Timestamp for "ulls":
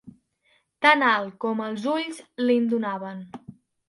1.91-2.21